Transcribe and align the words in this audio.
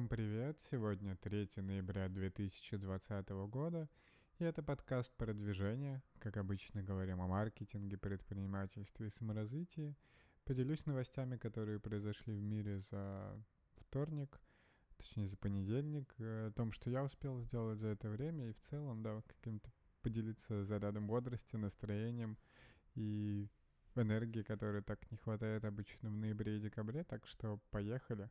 Всем 0.00 0.08
привет! 0.08 0.58
Сегодня 0.70 1.14
3 1.14 1.50
ноября 1.56 2.08
2020 2.08 3.28
года, 3.50 3.86
и 4.38 4.44
это 4.44 4.62
подкаст 4.62 5.12
продвижения. 5.14 6.02
Как 6.20 6.38
обычно 6.38 6.82
говорим 6.82 7.20
о 7.20 7.26
маркетинге, 7.26 7.98
предпринимательстве 7.98 9.08
и 9.08 9.10
саморазвитии. 9.10 9.94
Поделюсь 10.44 10.86
новостями, 10.86 11.36
которые 11.36 11.80
произошли 11.80 12.34
в 12.34 12.42
мире 12.42 12.80
за 12.90 13.44
вторник, 13.76 14.40
точнее 14.96 15.28
за 15.28 15.36
понедельник, 15.36 16.14
э, 16.16 16.46
о 16.46 16.52
том, 16.52 16.72
что 16.72 16.88
я 16.88 17.04
успел 17.04 17.38
сделать 17.42 17.78
за 17.78 17.88
это 17.88 18.08
время, 18.08 18.48
и 18.48 18.54
в 18.54 18.60
целом, 18.60 19.02
да, 19.02 19.20
каким-то 19.26 19.70
поделиться 20.00 20.64
зарядом 20.64 21.08
бодрости, 21.08 21.56
настроением 21.56 22.38
и 22.94 23.50
энергии, 23.96 24.42
которой 24.42 24.82
так 24.82 25.10
не 25.10 25.18
хватает 25.18 25.66
обычно 25.66 26.08
в 26.08 26.16
ноябре 26.16 26.56
и 26.56 26.60
декабре, 26.60 27.04
так 27.04 27.26
что 27.26 27.60
поехали. 27.70 28.30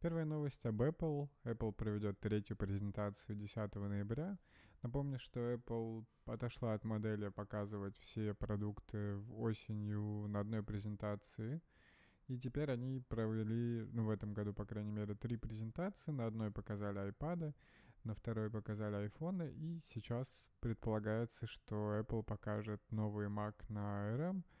Первая 0.00 0.24
новость 0.24 0.64
об 0.64 0.80
Apple. 0.80 1.28
Apple 1.42 1.72
проведет 1.72 2.20
третью 2.20 2.56
презентацию 2.56 3.34
10 3.34 3.74
ноября. 3.74 4.38
Напомню, 4.82 5.18
что 5.18 5.54
Apple 5.54 6.04
отошла 6.24 6.74
от 6.74 6.84
модели 6.84 7.30
показывать 7.30 7.98
все 7.98 8.32
продукты 8.32 9.16
в 9.16 9.40
осенью 9.40 10.28
на 10.28 10.40
одной 10.40 10.62
презентации. 10.62 11.60
И 12.28 12.38
теперь 12.38 12.70
они 12.70 13.00
провели, 13.00 13.88
ну 13.90 14.04
в 14.04 14.10
этом 14.10 14.34
году, 14.34 14.54
по 14.54 14.64
крайней 14.64 14.92
мере, 14.92 15.16
три 15.16 15.36
презентации. 15.36 16.12
На 16.12 16.26
одной 16.26 16.52
показали 16.52 17.10
iPad, 17.10 17.52
на 18.04 18.14
второй 18.14 18.50
показали 18.50 19.10
iPhone, 19.10 19.50
и 19.50 19.82
сейчас 19.84 20.48
предполагается, 20.60 21.48
что 21.48 21.98
Apple 21.98 22.22
покажет 22.22 22.80
новый 22.92 23.26
Mac 23.26 23.54
на 23.68 24.14
ARM— 24.14 24.44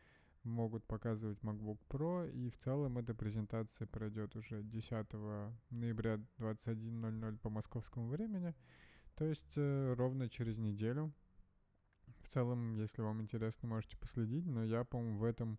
могут 0.48 0.84
показывать 0.86 1.38
MacBook 1.40 1.78
Pro, 1.88 2.30
и 2.30 2.50
в 2.50 2.56
целом 2.58 2.98
эта 2.98 3.14
презентация 3.14 3.86
пройдет 3.86 4.36
уже 4.36 4.62
10 4.62 5.12
ноября 5.70 6.20
21.00 6.38 7.38
по 7.38 7.50
московскому 7.50 8.08
времени, 8.08 8.54
то 9.14 9.24
есть 9.24 9.56
э, 9.56 9.94
ровно 9.94 10.28
через 10.28 10.58
неделю. 10.58 11.12
В 12.22 12.28
целом, 12.28 12.74
если 12.74 13.02
вам 13.02 13.22
интересно, 13.22 13.68
можете 13.68 13.96
последить, 13.96 14.46
но 14.46 14.64
я, 14.64 14.84
по-моему, 14.84 15.18
в 15.18 15.24
этом 15.24 15.58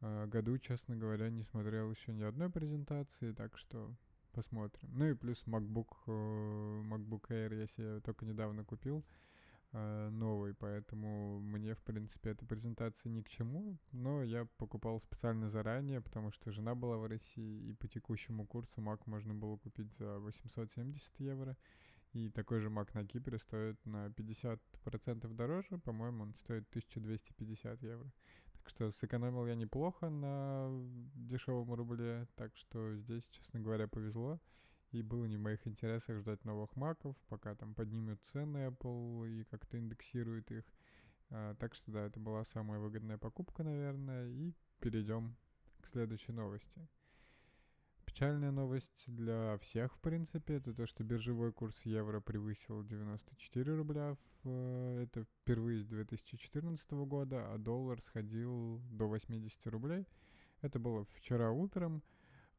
э, 0.00 0.26
году, 0.26 0.56
честно 0.58 0.96
говоря, 0.96 1.30
не 1.30 1.42
смотрел 1.42 1.90
еще 1.90 2.12
ни 2.12 2.22
одной 2.22 2.50
презентации, 2.50 3.32
так 3.32 3.56
что 3.58 3.94
посмотрим. 4.32 4.88
Ну 4.92 5.06
и 5.06 5.14
плюс 5.14 5.44
MacBook, 5.46 5.88
э, 6.06 6.82
MacBook 6.86 7.28
Air 7.28 7.58
я 7.58 7.66
себе 7.66 8.00
только 8.00 8.24
недавно 8.24 8.64
купил, 8.64 9.04
новый, 9.72 10.54
поэтому 10.54 11.38
мне, 11.40 11.74
в 11.74 11.82
принципе, 11.82 12.30
эта 12.30 12.44
презентация 12.44 13.10
ни 13.10 13.22
к 13.22 13.28
чему, 13.28 13.78
но 13.92 14.22
я 14.22 14.46
покупал 14.56 15.00
специально 15.00 15.48
заранее, 15.48 16.00
потому 16.00 16.32
что 16.32 16.50
жена 16.50 16.74
была 16.74 16.96
в 16.96 17.06
России, 17.06 17.68
и 17.68 17.72
по 17.72 17.86
текущему 17.86 18.46
курсу 18.46 18.80
Mac 18.80 19.02
можно 19.06 19.34
было 19.34 19.56
купить 19.56 19.92
за 19.94 20.18
870 20.18 21.20
евро, 21.20 21.56
и 22.12 22.28
такой 22.30 22.60
же 22.60 22.68
Mac 22.68 22.90
на 22.94 23.06
Кипре 23.06 23.38
стоит 23.38 23.78
на 23.86 24.08
50% 24.08 25.34
дороже, 25.34 25.78
по-моему, 25.78 26.24
он 26.24 26.34
стоит 26.34 26.68
1250 26.70 27.82
евро. 27.82 28.12
Так 28.54 28.68
что 28.68 28.90
сэкономил 28.90 29.46
я 29.46 29.54
неплохо 29.54 30.10
на 30.10 30.68
дешевом 31.14 31.72
рубле, 31.72 32.26
так 32.34 32.56
что 32.56 32.96
здесь, 32.96 33.26
честно 33.28 33.60
говоря, 33.60 33.86
повезло 33.86 34.40
и 34.92 35.02
было 35.02 35.24
не 35.26 35.36
в 35.36 35.40
моих 35.40 35.66
интересах 35.66 36.18
ждать 36.18 36.44
новых 36.44 36.74
маков, 36.76 37.16
пока 37.28 37.54
там 37.54 37.74
поднимут 37.74 38.20
цены 38.24 38.68
Apple 38.68 39.28
и 39.28 39.44
как-то 39.44 39.78
индексируют 39.78 40.50
их. 40.50 40.64
А, 41.30 41.54
так 41.54 41.74
что 41.74 41.92
да, 41.92 42.06
это 42.06 42.18
была 42.18 42.44
самая 42.44 42.80
выгодная 42.80 43.18
покупка, 43.18 43.62
наверное. 43.62 44.28
И 44.28 44.52
перейдем 44.80 45.36
к 45.80 45.86
следующей 45.86 46.32
новости. 46.32 46.88
Печальная 48.04 48.50
новость 48.50 49.04
для 49.06 49.56
всех, 49.58 49.94
в 49.94 50.00
принципе, 50.00 50.54
это 50.54 50.74
то, 50.74 50.84
что 50.84 51.04
биржевой 51.04 51.52
курс 51.52 51.80
евро 51.82 52.20
превысил 52.20 52.82
94 52.82 53.76
рубля. 53.76 54.16
В, 54.42 54.98
это 55.00 55.24
впервые 55.24 55.80
с 55.80 55.86
2014 55.86 56.90
года, 56.90 57.52
а 57.52 57.58
доллар 57.58 58.02
сходил 58.02 58.80
до 58.90 59.06
80 59.06 59.64
рублей. 59.68 60.08
Это 60.60 60.80
было 60.80 61.04
вчера 61.14 61.52
утром. 61.52 62.02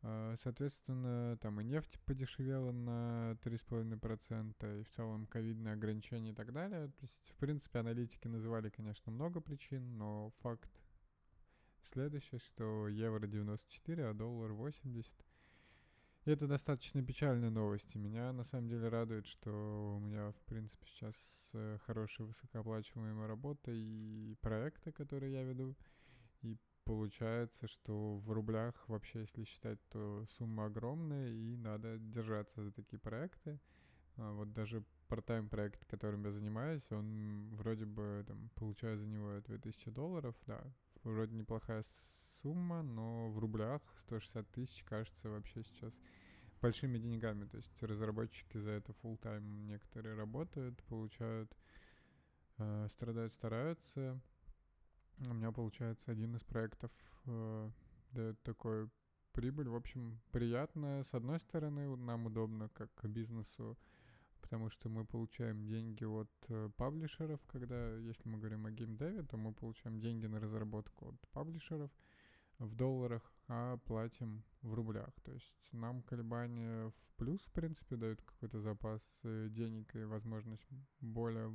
А, 0.04 0.36
соответственно, 0.42 1.38
там 1.42 1.62
и 1.62 1.64
нефть 1.64 2.00
подешевела 2.06 2.72
на 2.72 3.38
3,5%, 3.44 4.80
и 4.80 4.84
в 4.84 4.90
целом 4.90 5.28
ковидные 5.28 5.74
ограничения 5.74 6.32
и 6.32 6.36
так 6.36 6.52
далее. 6.52 6.88
То 6.88 7.02
есть, 7.04 7.32
в 7.32 7.36
принципе, 7.36 7.80
аналитики 7.80 8.28
называли, 8.28 8.70
конечно, 8.70 9.12
много 9.12 9.42
причин, 9.42 9.98
но 9.98 10.32
факт 10.42 10.70
следующий, 11.84 12.40
что 12.40 12.88
евро 12.88 13.28
94, 13.28 14.08
а 14.08 14.14
доллар 14.14 14.54
80. 14.54 15.12
И 16.26 16.30
это 16.30 16.48
достаточно 16.48 17.04
печальные 17.04 17.50
новости. 17.50 17.98
Меня 17.98 18.32
на 18.32 18.44
самом 18.44 18.70
деле 18.70 18.90
радует, 18.90 19.26
что 19.26 19.96
у 19.98 20.00
меня, 20.00 20.32
в 20.32 20.42
принципе, 20.46 20.86
сейчас 20.86 21.16
э, 21.54 21.80
хорошая 21.86 22.28
высокооплачиваемая 22.28 23.28
работа 23.28 23.72
и 23.72 24.36
проекты, 24.42 24.92
которые 24.92 25.34
я 25.34 25.44
веду. 25.44 25.76
И 26.44 26.58
получается, 26.84 27.68
что 27.68 28.18
в 28.18 28.31
рублях 28.31 28.75
вообще, 28.88 29.22
если 29.22 29.44
считать, 29.44 29.80
то 29.90 30.25
сумма 30.38 30.66
огромная, 30.66 31.30
и 31.30 31.56
надо 31.58 31.97
держаться 32.00 32.64
за 32.64 32.72
такие 32.72 33.00
проекты. 33.00 33.59
А 34.18 34.34
вот 34.34 34.53
даже 34.53 34.84
part-time 35.09 35.50
проект, 35.50 35.86
которым 35.86 36.25
я 36.25 36.31
занимаюсь, 36.31 36.91
он 36.91 37.50
вроде 37.56 37.86
бы 37.86 38.24
там 38.28 38.50
получаю 38.56 38.97
за 38.97 39.08
него 39.08 39.40
2000 39.41 39.90
долларов, 39.91 40.36
да, 40.47 40.62
вроде 41.03 41.36
неплохая 41.36 41.84
сумма, 42.41 42.81
но 42.81 43.30
в 43.30 43.40
рублях 43.40 43.81
160 43.97 44.50
тысяч 44.52 44.84
кажется 44.84 45.30
вообще 45.30 45.64
сейчас 45.64 46.00
большими 46.62 46.97
деньгами. 46.97 47.46
То 47.46 47.58
есть 47.58 47.84
разработчики 47.84 48.58
за 48.58 48.72
это 48.72 48.94
full 49.03 49.20
time 49.20 49.66
некоторые 49.66 50.16
работают, 50.16 50.81
получают, 50.84 51.52
э, 52.58 52.88
страдают, 52.90 53.34
стараются. 53.34 54.20
У 55.30 55.34
меня 55.34 55.52
получается 55.52 56.12
один 56.12 56.36
из 56.36 56.44
проектов 56.44 56.92
э, 57.28 57.70
дает 58.12 58.42
такой 58.42 58.90
прибыль. 59.34 59.70
В 59.70 59.76
общем, 59.76 60.20
приятно. 60.32 61.04
С 61.04 61.14
одной 61.14 61.40
стороны, 61.40 61.96
нам 61.96 62.26
удобно 62.26 62.70
как 62.70 62.90
бизнесу, 63.04 63.78
потому 64.42 64.72
что 64.72 64.90
мы 64.90 65.06
получаем 65.06 65.68
деньги 65.68 66.04
от 66.06 66.32
э, 66.48 66.70
паблишеров, 66.76 67.40
когда, 67.46 67.98
если 67.98 68.28
мы 68.28 68.40
говорим 68.40 68.66
о 68.66 68.72
геймдеве, 68.72 69.22
то 69.22 69.38
мы 69.38 69.54
получаем 69.54 70.00
деньги 70.00 70.26
на 70.26 70.40
разработку 70.40 71.09
от 71.09 71.30
паблишеров 71.30 71.92
в 72.58 72.76
долларах, 72.76 73.22
а 73.48 73.78
платим 73.78 74.44
в 74.64 74.74
рублях. 74.74 75.14
То 75.24 75.32
есть 75.32 75.53
нам 75.72 76.02
колебания 76.02 76.90
в 76.90 77.16
плюс, 77.18 77.42
в 77.42 77.52
принципе, 77.52 77.96
дают 77.96 78.22
какой-то 78.24 78.59
запас 78.59 79.02
э, 79.22 79.50
денег 79.52 79.96
и 79.96 80.03
возможность 80.03 80.68
более 81.00 81.53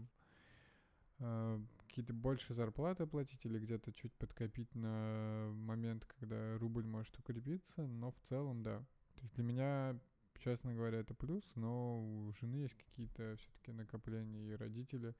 какие-то 1.18 2.12
больше 2.12 2.54
зарплаты 2.54 3.06
платить 3.06 3.44
или 3.44 3.58
где-то 3.58 3.92
чуть 3.92 4.12
подкопить 4.14 4.74
на 4.74 5.50
момент, 5.54 6.04
когда 6.04 6.58
рубль 6.58 6.84
может 6.84 7.18
укрепиться, 7.18 7.86
но 7.86 8.10
в 8.10 8.20
целом, 8.28 8.62
да. 8.62 8.80
То 9.14 9.22
есть 9.22 9.34
для 9.34 9.44
меня, 9.44 9.98
честно 10.40 10.74
говоря, 10.74 10.98
это 10.98 11.14
плюс, 11.14 11.50
но 11.54 12.00
у 12.00 12.32
жены 12.34 12.56
есть 12.56 12.74
какие-то 12.74 13.36
все-таки 13.36 13.72
накопления, 13.72 14.50
и 14.50 14.56
родители 14.56 15.14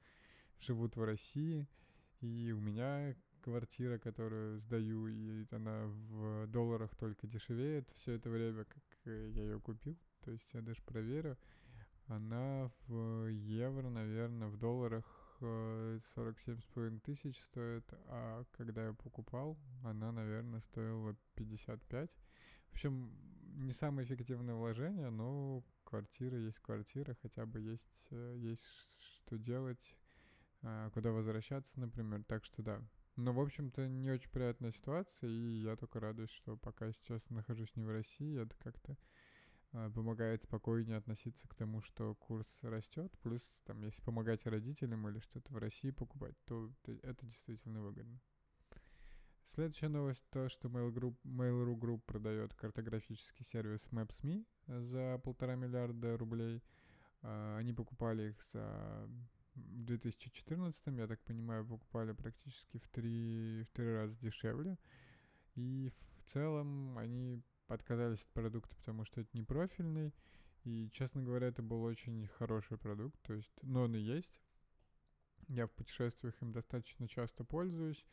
живут 0.59 0.95
в 0.95 1.03
России, 1.03 1.67
и 2.21 2.51
у 2.51 2.59
меня 2.59 3.15
квартира, 3.41 3.97
которую 3.97 4.59
сдаю, 4.59 5.07
и 5.07 5.45
она 5.51 5.85
в 5.87 6.47
долларах 6.47 6.95
только 6.95 7.27
дешевеет 7.27 7.89
все 7.95 8.13
это 8.13 8.29
время, 8.29 8.65
как 8.65 8.83
э, 9.05 9.31
я 9.33 9.43
ее 9.43 9.59
купил. 9.59 9.97
То 10.21 10.31
есть 10.31 10.53
я 10.53 10.61
даже 10.61 10.81
проверю. 10.81 11.37
Она 12.07 12.69
в 12.87 13.27
евро, 13.27 13.89
наверное, 13.89 14.49
в 14.49 14.57
долларах 14.57 15.26
47,5 15.45 16.99
тысяч 17.01 17.39
стоит, 17.41 17.85
а 18.07 18.43
когда 18.51 18.87
я 18.87 18.93
покупал, 18.93 19.57
она, 19.83 20.11
наверное, 20.11 20.61
стоила 20.61 21.15
55. 21.35 22.09
В 22.69 22.71
общем, 22.73 23.11
не 23.55 23.73
самое 23.73 24.07
эффективное 24.07 24.55
вложение, 24.55 25.09
но 25.09 25.63
квартира 25.83 26.37
есть 26.37 26.59
квартира, 26.59 27.15
хотя 27.21 27.45
бы 27.45 27.59
есть, 27.59 28.07
э, 28.11 28.35
есть 28.37 28.63
что 29.25 29.37
делать, 29.37 29.95
а, 30.61 30.89
куда 30.91 31.11
возвращаться, 31.11 31.79
например. 31.79 32.23
Так 32.23 32.45
что 32.45 32.61
да. 32.61 32.81
Но, 33.15 33.33
в 33.33 33.39
общем-то, 33.39 33.87
не 33.87 34.11
очень 34.11 34.29
приятная 34.29 34.71
ситуация, 34.71 35.29
и 35.29 35.61
я 35.61 35.75
только 35.75 35.99
радуюсь, 35.99 36.29
что 36.29 36.55
пока 36.55 36.91
сейчас 36.91 37.27
нахожусь 37.29 37.75
не 37.75 37.83
в 37.83 37.89
России, 37.89 38.39
это 38.39 38.55
как-то 38.57 38.95
помогает 39.71 40.43
спокойнее 40.43 40.97
относиться 40.97 41.47
к 41.47 41.55
тому, 41.55 41.81
что 41.81 42.15
курс 42.15 42.47
растет. 42.61 43.11
Плюс, 43.21 43.41
там, 43.65 43.83
если 43.83 44.01
помогать 44.01 44.45
родителям 44.45 45.07
или 45.07 45.19
что-то 45.19 45.53
в 45.53 45.57
России 45.57 45.91
покупать, 45.91 46.35
то 46.45 46.71
это 47.03 47.25
действительно 47.25 47.81
выгодно. 47.81 48.19
Следующая 49.47 49.87
новость 49.87 50.25
то, 50.29 50.49
что 50.49 50.67
Mail 50.67 50.93
Group, 50.93 51.15
Mail.ru 51.23 51.75
Group 51.79 52.01
продает 52.05 52.53
картографический 52.53 53.45
сервис 53.45 53.87
Maps.me 53.91 54.45
за 54.67 55.19
полтора 55.23 55.55
миллиарда 55.55 56.17
рублей. 56.17 56.61
А, 57.21 57.57
они 57.57 57.73
покупали 57.73 58.31
их 58.31 58.43
за 58.51 59.09
в 59.55 59.83
2014, 59.85 60.83
я 60.97 61.07
так 61.07 61.19
понимаю, 61.23 61.65
покупали 61.65 62.11
практически 62.11 62.77
в 62.77 62.87
три, 62.89 63.63
в 63.63 63.71
три 63.71 63.91
раза 63.91 64.15
дешевле. 64.19 64.77
И 65.55 65.91
в 66.19 66.31
целом 66.31 66.97
они 66.97 67.41
отказались 67.67 68.21
от 68.21 68.29
продукта, 68.29 68.75
потому 68.75 69.05
что 69.05 69.21
это 69.21 69.29
не 69.33 69.43
профильный. 69.43 70.13
И, 70.63 70.89
честно 70.91 71.23
говоря, 71.23 71.47
это 71.47 71.61
был 71.61 71.83
очень 71.83 72.27
хороший 72.37 72.77
продукт, 72.77 73.19
то 73.21 73.33
есть, 73.33 73.53
но 73.61 73.83
он 73.83 73.95
и 73.95 73.99
есть. 73.99 74.41
Я 75.47 75.67
в 75.67 75.71
путешествиях 75.71 76.41
им 76.41 76.51
достаточно 76.51 77.07
часто 77.07 77.43
пользуюсь. 77.43 78.05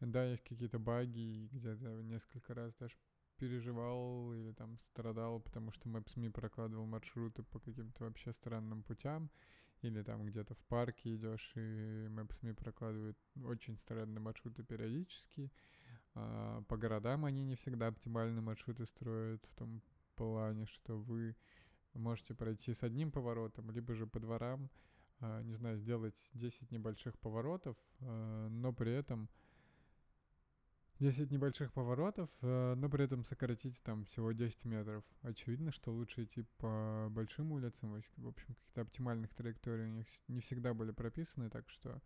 Да, 0.00 0.24
есть 0.24 0.44
какие-то 0.44 0.78
баги, 0.78 1.48
где-то 1.52 2.02
несколько 2.02 2.54
раз 2.54 2.72
даже 2.76 2.96
переживал 3.36 4.32
или 4.32 4.52
там 4.52 4.78
страдал, 4.78 5.40
потому 5.40 5.72
что 5.72 5.88
Maps.me 5.88 6.30
прокладывал 6.30 6.86
маршруты 6.86 7.42
по 7.42 7.58
каким-то 7.60 8.04
вообще 8.04 8.32
странным 8.32 8.82
путям, 8.82 9.30
или 9.82 10.02
там 10.02 10.24
где-то 10.24 10.54
в 10.54 10.64
парке 10.64 11.14
идешь, 11.14 11.52
и 11.54 12.06
Maps.me 12.08 12.54
прокладывает 12.54 13.18
очень 13.44 13.76
странные 13.76 14.20
маршруты 14.20 14.62
периодически. 14.62 15.52
А, 16.14 16.62
по 16.68 16.76
городам 16.76 17.24
они 17.24 17.44
не 17.44 17.56
всегда 17.56 17.88
оптимальные 17.88 18.42
маршруты 18.42 18.86
строят 18.86 19.44
в 19.46 19.54
том 19.54 19.82
плане, 20.16 20.66
что 20.66 20.98
вы 20.98 21.36
можете 21.94 22.34
пройти 22.34 22.74
с 22.74 22.82
одним 22.82 23.10
поворотом, 23.10 23.70
либо 23.70 23.94
же 23.94 24.06
по 24.06 24.20
дворам, 24.20 24.70
а, 25.20 25.42
не 25.42 25.54
знаю, 25.54 25.78
сделать 25.78 26.28
10 26.34 26.70
небольших 26.70 27.18
поворотов, 27.18 27.76
а, 28.00 28.48
но 28.48 28.72
при 28.72 28.92
этом 28.92 29.28
10 30.98 31.30
небольших 31.30 31.72
поворотов, 31.72 32.28
но 32.42 32.88
при 32.90 33.04
этом 33.04 33.22
сократить 33.22 33.80
там 33.82 34.04
всего 34.04 34.32
10 34.32 34.64
метров. 34.64 35.04
Очевидно, 35.22 35.70
что 35.70 35.92
лучше 35.92 36.24
идти 36.24 36.44
по 36.56 37.06
большим 37.12 37.52
улицам. 37.52 38.02
В 38.16 38.26
общем, 38.26 38.46
какие-то 38.56 38.80
оптимальных 38.80 39.32
траекторий 39.32 39.84
у 39.84 39.90
них 39.90 40.06
не 40.26 40.40
всегда 40.40 40.74
были 40.74 40.90
прописаны, 40.90 41.50
так 41.50 41.70
что 41.70 42.02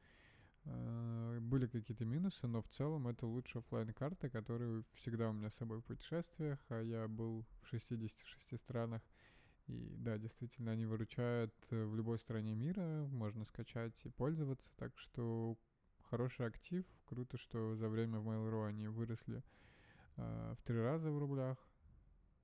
были 0.64 1.66
какие-то 1.66 2.04
минусы, 2.04 2.46
но 2.46 2.62
в 2.62 2.68
целом 2.68 3.08
это 3.08 3.26
лучшая 3.26 3.62
офлайн 3.62 3.92
карта 3.92 4.30
которую 4.30 4.84
всегда 4.94 5.28
у 5.30 5.32
меня 5.32 5.50
с 5.50 5.56
собой 5.56 5.80
в 5.80 5.84
путешествиях, 5.84 6.58
а 6.68 6.80
я 6.80 7.08
был 7.08 7.44
в 7.62 7.68
66 7.68 8.58
странах, 8.58 9.02
и 9.66 9.94
да, 9.98 10.18
действительно, 10.18 10.72
они 10.72 10.86
выручают 10.86 11.54
э, 11.70 11.84
в 11.84 11.94
любой 11.94 12.18
стране 12.18 12.54
мира, 12.54 13.06
можно 13.10 13.44
скачать 13.44 13.98
и 14.04 14.08
пользоваться, 14.08 14.70
так 14.76 14.96
что 14.98 15.56
хороший 16.02 16.46
актив. 16.46 16.84
Круто, 17.06 17.38
что 17.38 17.74
за 17.76 17.88
время 17.88 18.18
в 18.18 18.28
Mail.ru 18.28 18.66
они 18.66 18.88
выросли 18.88 19.42
э, 20.16 20.54
в 20.58 20.62
три 20.62 20.78
раза 20.80 21.10
в 21.10 21.18
рублях. 21.18 21.56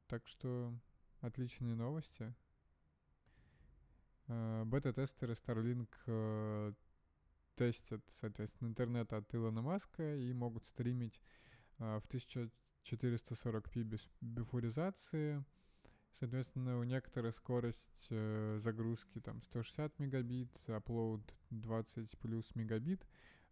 Так 0.06 0.26
что 0.26 0.72
отличные 1.20 1.74
новости. 1.74 2.34
Э, 4.28 4.62
бета-тестеры 4.64 5.34
Starlink 5.34 5.88
э, 6.06 6.72
тестят, 7.58 8.02
соответственно, 8.20 8.68
интернет 8.68 9.12
от 9.12 9.34
Илона 9.34 9.62
Маска 9.62 10.16
и 10.16 10.32
могут 10.32 10.64
стримить 10.64 11.20
э, 11.78 12.00
в 12.00 12.08
1440p 12.08 13.82
без 13.82 14.08
бифуризации– 14.20 15.44
Соответственно, 16.18 16.80
у 16.80 16.82
некоторых 16.82 17.36
скорость 17.36 18.08
э, 18.10 18.58
загрузки 18.60 19.20
там 19.20 19.40
160 19.40 20.00
мегабит, 20.00 20.50
upload 20.66 21.22
20 21.50 22.18
плюс 22.18 22.52
мегабит, 22.56 23.06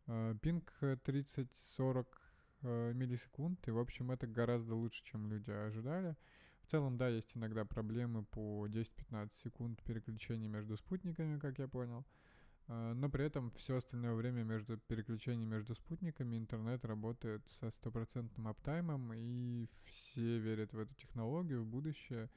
э, 0.09 0.35
пинг 0.43 0.73
30-40 0.81 2.07
э, 2.63 2.93
миллисекунд, 2.93 3.69
и, 3.69 3.71
в 3.71 3.79
общем, 3.79 4.11
это 4.11 4.27
гораздо 4.27 4.75
лучше, 4.75 5.05
чем 5.05 5.29
люди 5.29 5.51
ожидали. 5.53 6.17
В 6.61 6.67
целом, 6.67 6.97
да, 6.97 7.07
есть 7.07 7.37
иногда 7.37 7.65
проблемы 7.65 8.25
по 8.25 8.67
10-15 8.67 9.33
секунд 9.45 9.81
переключения 9.85 10.49
между 10.49 10.77
спутниками, 10.77 11.39
как 11.39 11.61
я 11.61 11.69
понял. 11.69 12.01
Э, 12.01 12.26
но 12.69 13.09
при 13.09 13.25
этом 13.25 13.53
все 13.53 13.77
остальное 13.77 14.15
время 14.15 14.43
между 14.43 14.77
переключением 14.77 15.51
между 15.51 15.75
спутниками 15.75 16.37
интернет 16.37 16.85
работает 16.85 17.43
со 17.61 17.71
стопроцентным 17.71 18.49
аптаймом, 18.49 19.13
и 19.15 19.69
все 19.85 20.39
верят 20.39 20.73
в 20.73 20.79
эту 20.79 20.93
технологию, 20.95 21.63
в 21.63 21.67
будущее. 21.67 22.29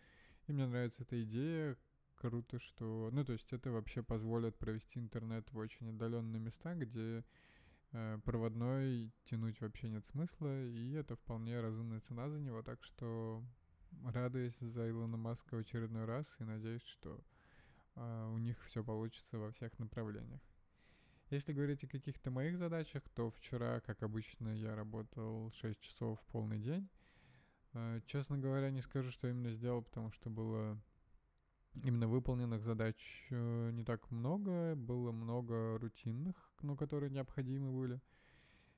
И 0.48 0.54
мне 0.54 0.68
нравится 0.68 1.02
эта 1.02 1.22
идея. 1.24 1.78
Круто, 2.16 2.60
что... 2.60 3.10
Ну, 3.12 3.24
то 3.24 3.32
есть 3.34 3.52
это 3.54 3.72
вообще 3.72 4.04
позволит 4.04 4.58
провести 4.58 5.00
интернет 5.00 5.50
в 5.52 5.58
очень 5.58 5.90
отдаленные 5.90 6.42
места, 6.42 6.76
где 6.76 7.24
э, 7.94 8.20
проводной 8.26 9.12
тянуть 9.24 9.60
вообще 9.62 9.90
нет 9.90 10.06
смысла, 10.06 10.66
и 10.66 10.92
это 10.92 11.16
вполне 11.16 11.62
разумная 11.62 12.02
цена 12.02 12.30
за 12.30 12.40
него, 12.40 12.62
так 12.62 12.84
что 12.84 13.42
радуюсь 14.04 14.58
за 14.60 14.90
Илона 14.90 15.18
Маска 15.18 15.56
в 15.56 15.60
очередной 15.60 16.06
раз 16.06 16.36
и 16.40 16.44
надеюсь, 16.44 16.84
что 16.84 17.16
э, 17.16 17.39
у 18.34 18.38
них 18.38 18.64
все 18.66 18.84
получится 18.84 19.38
во 19.38 19.52
всех 19.52 19.78
направлениях. 19.80 20.42
Если 21.30 21.54
говорить 21.54 21.84
о 21.84 21.88
каких-то 21.88 22.32
моих 22.32 22.58
задачах, 22.58 23.04
то 23.10 23.30
вчера, 23.30 23.82
как 23.82 24.02
обычно, 24.02 24.50
я 24.50 24.76
работал 24.76 25.52
6 25.52 25.80
часов 25.80 26.20
в 26.20 26.26
полный 26.32 26.60
день. 26.60 26.90
Э, 27.74 28.02
честно 28.08 28.40
говоря, 28.40 28.72
не 28.72 28.82
скажу, 28.82 29.12
что 29.12 29.28
именно 29.28 29.52
сделал, 29.52 29.84
потому 29.84 30.12
что 30.12 30.32
было 30.32 30.82
именно 31.84 32.08
выполненных 32.08 32.64
задач 32.64 33.28
э, 33.30 33.70
не 33.72 33.84
так 33.84 34.10
много, 34.10 34.76
было 34.76 35.12
много 35.12 35.78
рутинных, 35.78 36.36
но 36.62 36.76
которые 36.76 37.12
необходимы 37.12 37.72
были. 37.72 38.02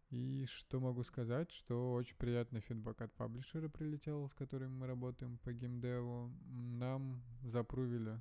И 0.10 0.46
что 0.50 0.82
могу 0.82 1.04
сказать, 1.04 1.50
что 1.52 1.94
очень 1.94 2.18
приятный 2.18 2.60
фидбэк 2.60 3.00
от 3.02 3.14
паблишера 3.14 3.70
прилетел, 3.70 4.28
с 4.28 4.34
которым 4.34 4.78
мы 4.78 4.88
работаем 4.88 5.38
по 5.38 5.54
геймдеву. 5.54 6.30
Нам 6.50 7.24
запрувили 7.44 8.20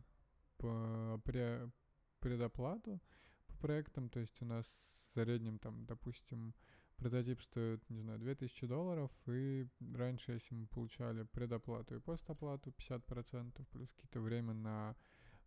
по 0.61 1.21
предоплату 2.21 3.01
по 3.47 3.57
проектам, 3.57 4.09
то 4.09 4.21
есть 4.21 4.41
у 4.43 4.45
нас 4.45 4.67
в 4.67 5.15
среднем 5.15 5.59
там, 5.59 5.87
допустим, 5.87 6.55
Прототип 7.01 7.41
стоит, 7.41 7.89
не 7.89 8.01
знаю, 8.01 8.19
2000 8.19 8.67
долларов, 8.67 9.11
и 9.27 9.67
раньше, 9.95 10.33
если 10.33 10.55
мы 10.55 10.67
получали 10.67 11.23
предоплату 11.23 11.97
и 11.97 11.99
постоплату 11.99 12.71
50%, 12.71 13.65
плюс 13.73 13.89
какие-то 13.93 14.21
время 14.21 14.53
на 14.53 14.95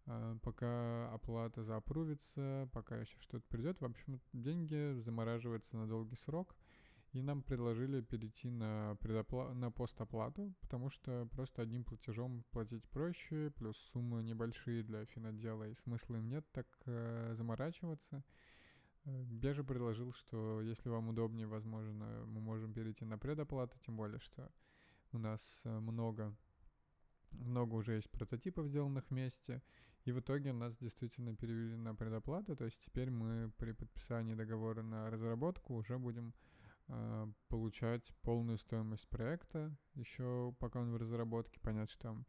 э, 0.08 0.38
пока 0.42 1.14
оплата 1.14 1.64
заапрувится, 1.64 2.68
пока 2.74 2.98
еще 2.98 3.16
что-то 3.20 3.46
придет. 3.50 3.80
В 3.82 3.86
общем, 3.86 4.20
деньги 4.34 5.00
замораживаются 5.02 5.78
на 5.78 5.86
долгий 5.88 6.16
срок, 6.16 6.56
и 7.14 7.22
нам 7.22 7.44
предложили 7.44 8.02
перейти 8.02 8.50
на, 8.50 8.98
предопла- 9.00 9.54
на 9.54 9.72
постоплату, 9.72 10.52
потому 10.62 10.90
что 10.90 11.28
просто 11.32 11.62
одним 11.62 11.84
платежом 11.84 12.44
платить 12.52 12.84
проще, 12.90 13.52
плюс 13.52 13.78
суммы 13.94 14.24
небольшие 14.24 14.82
для 14.84 15.06
финотдела, 15.06 15.70
и 15.70 15.76
смысла 15.76 16.16
им 16.16 16.28
нет 16.28 16.46
так 16.52 16.68
э, 16.86 17.36
заморачиваться. 17.38 18.24
Я 19.06 19.54
же 19.54 19.64
предложил, 19.64 20.14
что 20.14 20.62
если 20.62 20.90
вам 20.90 21.10
удобнее, 21.10 21.46
возможно, 21.46 22.26
мы 22.26 22.42
можем 22.42 22.74
перейти 22.74 23.06
на 23.06 23.18
предоплату, 23.18 23.78
тем 23.86 23.98
более, 23.98 24.20
что 24.20 24.50
у 25.12 25.20
нас 25.20 25.62
э, 25.66 25.80
много, 25.80 26.36
много 27.32 27.76
уже 27.76 27.94
есть 27.94 28.10
прототипов, 28.10 28.68
сделанных 28.68 29.08
вместе, 29.12 29.62
и 30.06 30.12
в 30.12 30.20
итоге 30.20 30.52
нас 30.52 30.78
действительно 30.78 31.36
перевели 31.36 31.76
на 31.76 31.94
предоплату, 31.94 32.56
то 32.56 32.66
есть 32.66 32.82
теперь 32.84 33.12
мы 33.12 33.52
при 33.58 33.74
подписании 33.74 34.34
договора 34.34 34.82
на 34.82 35.12
разработку 35.12 35.76
уже 35.76 36.00
будем 36.00 36.30
э, 36.30 36.63
получать 37.48 38.14
полную 38.22 38.58
стоимость 38.58 39.08
проекта, 39.08 39.76
еще 39.96 40.54
пока 40.60 40.80
он 40.80 40.92
в 40.92 40.98
разработке, 40.98 41.60
понятно, 41.62 41.88
что 41.88 42.02
там 42.02 42.26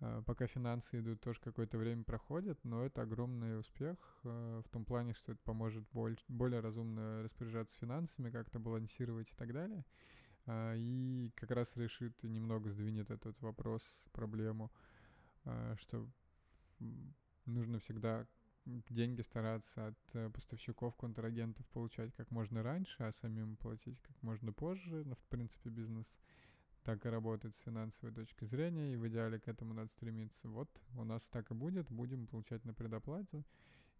Э, 0.00 0.22
пока 0.24 0.46
финансы 0.46 1.00
идут, 1.00 1.20
тоже 1.20 1.40
какое-то 1.40 1.76
время 1.78 2.04
проходит, 2.04 2.58
но 2.64 2.84
это 2.84 3.02
огромный 3.02 3.58
успех 3.58 3.96
э, 4.24 4.62
в 4.64 4.68
том 4.70 4.84
плане, 4.84 5.12
что 5.12 5.32
это 5.32 5.40
поможет 5.44 5.84
боль, 5.90 6.18
более 6.28 6.60
разумно 6.60 7.22
распоряжаться 7.22 7.76
финансами, 7.78 8.30
как-то 8.30 8.60
балансировать 8.60 9.30
и 9.30 9.34
так 9.34 9.52
далее. 9.52 9.84
Э, 10.46 10.74
и 10.76 11.32
как 11.34 11.50
раз 11.50 11.76
решит 11.76 12.16
и 12.24 12.28
немного 12.28 12.70
сдвинет 12.70 13.10
этот 13.10 13.40
вопрос, 13.40 13.82
проблему, 14.12 14.70
что 15.78 16.06
нужно 17.46 17.78
всегда 17.78 18.26
деньги 18.88 19.22
стараться 19.22 19.88
от 19.88 20.32
поставщиков, 20.32 20.96
контрагентов 20.96 21.66
получать 21.68 22.12
как 22.14 22.30
можно 22.30 22.62
раньше, 22.62 22.96
а 23.02 23.12
самим 23.12 23.56
платить 23.56 24.00
как 24.00 24.22
можно 24.22 24.52
позже. 24.52 25.04
Но, 25.04 25.14
в 25.14 25.24
принципе, 25.28 25.70
бизнес 25.70 26.06
так 26.84 27.04
и 27.04 27.08
работает 27.08 27.54
с 27.54 27.60
финансовой 27.60 28.14
точки 28.14 28.44
зрения, 28.46 28.94
и 28.94 28.96
в 28.96 29.06
идеале 29.08 29.38
к 29.38 29.48
этому 29.48 29.74
надо 29.74 29.90
стремиться. 29.90 30.48
Вот 30.48 30.70
у 30.96 31.04
нас 31.04 31.28
так 31.28 31.50
и 31.50 31.54
будет, 31.54 31.90
будем 31.90 32.26
получать 32.26 32.64
на 32.64 32.72
предоплату. 32.72 33.44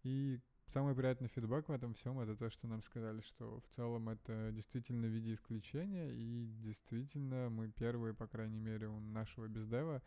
И 0.03 0.39
самый 0.67 0.95
приятный 0.95 1.27
фидбэк 1.27 1.67
в 1.67 1.71
этом 1.71 1.93
всем 1.93 2.19
это 2.19 2.35
то, 2.35 2.49
что 2.49 2.67
нам 2.67 2.81
сказали, 2.81 3.21
что 3.21 3.59
в 3.59 3.75
целом 3.75 4.09
это 4.09 4.51
действительно 4.53 5.07
в 5.07 5.11
виде 5.11 5.33
исключения, 5.33 6.09
и 6.09 6.47
действительно 6.63 7.49
мы 7.49 7.67
первые, 7.67 8.13
по 8.13 8.27
крайней 8.27 8.59
мере, 8.59 8.87
у 8.87 8.99
нашего 8.99 9.47
бездева, 9.47 10.01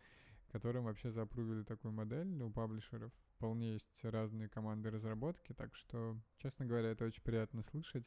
которым 0.53 0.85
вообще 0.85 1.11
запрувили 1.11 1.65
такую 1.65 1.93
модель. 1.93 2.41
У 2.43 2.51
паблишеров 2.51 3.13
вполне 3.37 3.73
есть 3.73 4.05
разные 4.05 4.49
команды 4.49 4.91
разработки, 4.91 5.55
так 5.55 5.75
что, 5.75 6.17
честно 6.37 6.67
говоря, 6.67 6.91
это 6.91 7.07
очень 7.07 7.23
приятно 7.23 7.63
слышать. 7.63 8.07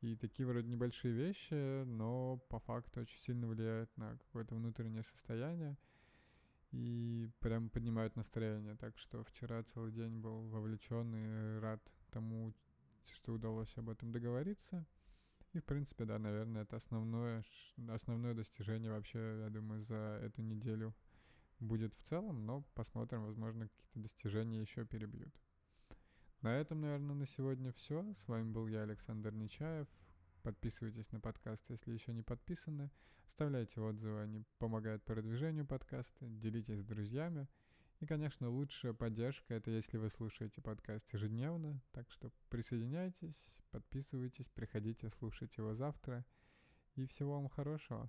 И 0.00 0.16
такие 0.16 0.46
вроде 0.46 0.68
небольшие 0.68 1.14
вещи, 1.14 1.84
но 1.84 2.38
по 2.48 2.58
факту 2.58 3.00
очень 3.00 3.18
сильно 3.18 3.48
влияют 3.48 3.96
на 3.96 4.16
какое-то 4.18 4.54
внутреннее 4.54 5.02
состояние 5.02 5.76
и 6.70 7.28
прям 7.40 7.70
поднимают 7.70 8.14
настроение. 8.14 8.76
Так 8.76 8.98
что 8.98 9.24
вчера 9.24 9.62
целый 9.62 9.92
день 9.92 10.20
был 10.20 10.48
вовлечен 10.48 11.14
и 11.14 11.58
рад 11.60 11.80
тому, 12.10 12.54
что 13.04 13.32
удалось 13.32 13.76
об 13.76 13.88
этом 13.88 14.12
договориться. 14.12 14.86
И, 15.52 15.60
в 15.60 15.64
принципе, 15.64 16.04
да, 16.04 16.18
наверное, 16.18 16.62
это 16.62 16.76
основное, 16.76 17.42
основное 17.88 18.34
достижение 18.34 18.90
вообще, 18.90 19.18
я 19.40 19.48
думаю, 19.48 19.82
за 19.82 20.20
эту 20.22 20.42
неделю 20.42 20.94
будет 21.60 21.94
в 21.94 22.02
целом, 22.02 22.46
но 22.46 22.62
посмотрим, 22.74 23.24
возможно, 23.24 23.68
какие-то 23.68 24.00
достижения 24.00 24.60
еще 24.60 24.84
перебьют. 24.84 25.34
На 26.42 26.54
этом, 26.54 26.80
наверное, 26.80 27.16
на 27.16 27.26
сегодня 27.26 27.72
все. 27.72 28.14
С 28.24 28.28
вами 28.28 28.50
был 28.50 28.68
я, 28.68 28.82
Александр 28.82 29.32
Нечаев. 29.32 29.88
Подписывайтесь 30.42 31.10
на 31.10 31.20
подкаст, 31.20 31.64
если 31.68 31.92
еще 31.92 32.12
не 32.12 32.22
подписаны. 32.22 32.90
Оставляйте 33.26 33.80
отзывы, 33.80 34.20
они 34.20 34.44
помогают 34.58 35.04
продвижению 35.04 35.66
подкаста. 35.66 36.26
Делитесь 36.26 36.80
с 36.80 36.84
друзьями. 36.84 37.48
И, 38.00 38.06
конечно, 38.06 38.48
лучшая 38.48 38.92
поддержка— 38.92 39.54
это 39.54 39.72
если 39.72 39.98
вы 39.98 40.08
слушаете 40.08 40.62
подкаст 40.62 41.12
ежедневно. 41.12 41.82
Так 41.90 42.08
что 42.12 42.30
присоединяйтесь, 42.48 43.58
подписывайтесь, 43.72 44.48
приходите 44.54 45.10
слушать 45.10 45.56
его 45.56 45.74
завтра. 45.74 46.24
И 46.94 47.06
всего 47.06 47.34
вам 47.34 47.48
хорошего. 47.48 48.08